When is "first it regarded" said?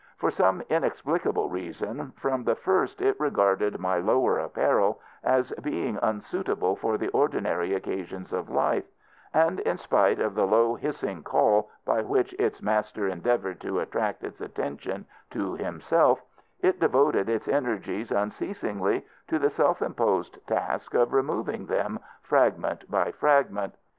2.55-3.77